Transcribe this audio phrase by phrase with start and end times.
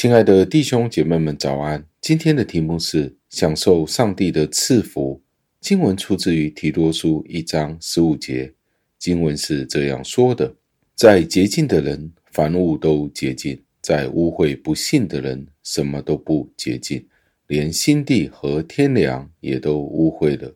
[0.00, 1.84] 亲爱的弟兄姐妹们，早安！
[2.00, 5.20] 今天的题目是享受上帝的赐福。
[5.60, 8.54] 经文出自于提多书一章十五节，
[8.96, 10.54] 经文是这样说的：
[10.94, 17.04] 在洁净的人，凡物都洁净；在污秽不信的人，什么都不洁净，
[17.48, 20.54] 连心地和天良也都污秽了。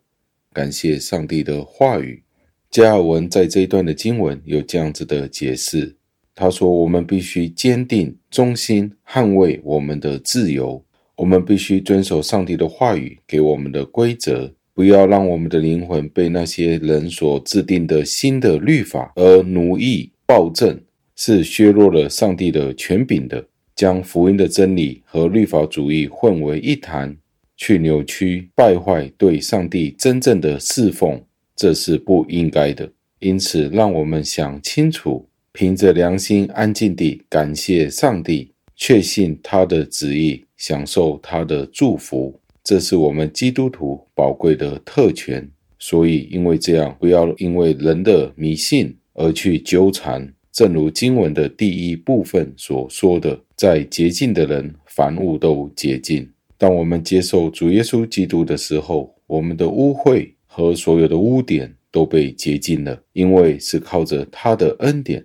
[0.52, 2.22] 感谢上帝的话语。
[2.70, 5.96] 加尔文在这一段的经文有这样子的解释。
[6.34, 10.82] 他说：“我们必须坚定、忠心捍卫我们的自由。
[11.16, 20.80] 我们必须遵守上帝的话语给我们的规则，不要让我们的灵魂被那些人所制定的新的律法而奴役、暴政，
[21.14, 23.44] 是削弱了上帝的权柄的。
[23.74, 27.16] 将福音的真理和律法主义混为一谈，
[27.56, 31.22] 去扭曲、败坏对上帝真正的侍奉，
[31.56, 32.90] 这是不应该的。
[33.18, 45.46] 因此，让我们想清楚。”凭着良心，安静地感谢上帝，确信他的旨意，享受他的祝福，这是我们基督徒宝贵的特权。
[45.78, 50.32] 所以，因为这样，不要因为人的迷信而去纠缠。
[50.50, 56.26] 正如经文的第一部分所说的，在洁净的人，凡物都洁净。
[56.56, 65.22] 当我们接受主耶稣基督的时候，我们的污秽和所有的污点都被洁净了，因为是靠着他的恩典。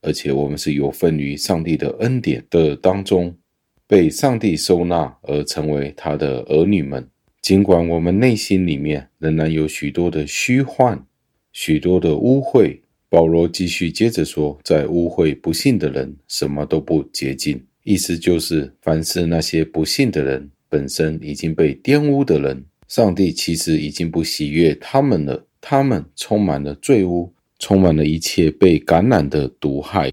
[0.00, 3.36] 而且我们是有份于上帝的恩典的当中，
[3.86, 7.08] 被上帝收纳而成为他的儿女们。
[7.40, 11.04] 尽管我们内心里面仍然有许多的虚幻、
[11.52, 25.46] 许多的污秽，保罗继续接着说：“在污秽不信的人，什么都不洁净。”意思就是，凡是那些不信的人本身已经被玷污的人，上帝其实已经不喜悦他们了。
[25.60, 27.32] 他们充满了罪污。
[27.58, 30.12] 充满了一切被感染的毒害，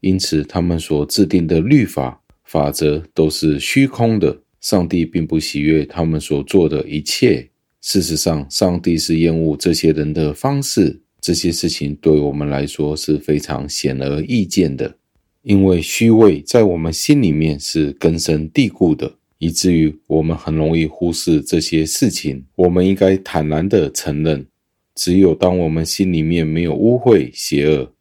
[0.00, 4.38] 因此他们所制定的律法法则都是虚空的。
[4.60, 7.48] 上帝并不喜悦他们所做的一切。
[7.80, 11.00] 事实上，上帝是厌恶这些人的方式。
[11.20, 14.96] 这些事情对我们来说是非常显而易见的，
[15.42, 22.44] 因为虚伪在我们心里面是根深蒂固的，以至于我们很容易忽视这些事情。
[22.54, 24.46] 我们应该坦然地承认。
[24.94, 27.92] 只有当我们心里面没有污秽邪恶，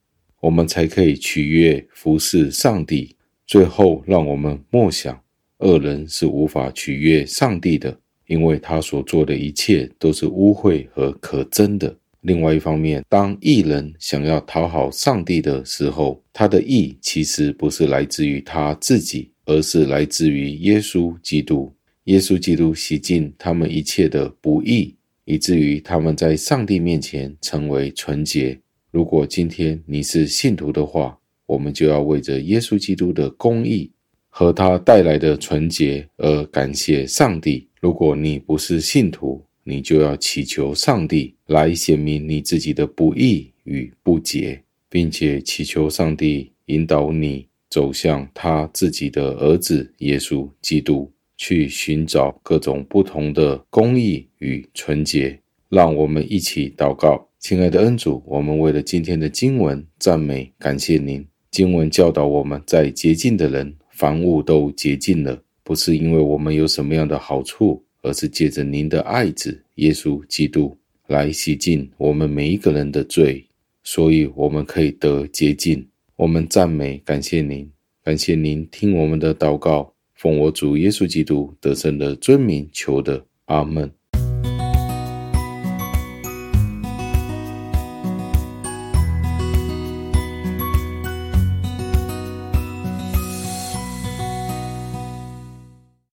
[0.41, 3.15] 我们才可以取悦服侍上帝。
[3.47, 5.21] 最后，让我们默想：
[5.59, 7.97] 恶人是无法取悦上帝的，
[8.27, 11.95] 因为他所做的一切都是污秽和可憎的。
[12.21, 21.73] 另外一方面，当义人想要讨好上帝的时候，他的义其实不是来自于他自己，而是来自于耶稣基督。
[22.05, 24.95] 耶稣基督洗净他们一切的不义。
[25.25, 28.59] 以至于他们在上帝面前成为纯洁。
[28.91, 33.91] 如果今天你是信徒的话，我们就要为着耶稣基督的公义
[34.29, 37.67] 和他带来的纯洁而感谢上帝。
[37.79, 51.11] 如果你不是信徒，你就要祈求上帝来显明你自己的不义与不洁，并且祈求上帝引导你走向他自己的儿子耶稣基督。
[51.41, 61.25] 去寻找各种不同的公义与纯洁，让我们一起祷告，亲爱的恩主，我们为了今天的经文赞美感谢您。
[61.49, 73.43] 经文教导我们在洁净的人，凡物都洁净了，不是因为我们有什么样的好处，而是借着您的爱子耶稣基督来洗净我们每一个人的罪，
[73.83, 75.87] 所以我们可以得洁净。
[76.17, 77.67] 我们赞美感谢您，
[78.03, 79.91] 感谢您听我们的祷告。
[80.21, 83.91] 奉我主耶稣基督得胜的尊名求的，阿门。